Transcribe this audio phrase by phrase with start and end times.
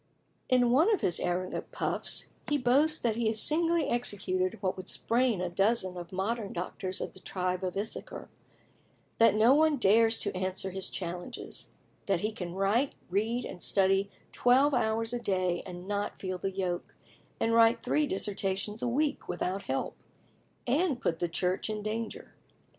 [0.49, 4.89] In one of his arrogant puffs, he boasts that he has singly executed what "would
[4.89, 8.27] sprain a dozen of modern doctors of the tribe of Issachar;"
[9.19, 11.67] that no one dares to answer his challenges;
[12.07, 16.49] that he can write, read, and study twelve hours a day and not feel the
[16.49, 16.95] yoke;
[17.39, 19.95] and write three dissertations a week without help,
[20.65, 22.33] and put the Church in danger.